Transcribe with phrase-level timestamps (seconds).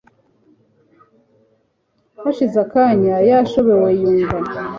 [2.21, 4.37] hashize akanya yashobewe yumva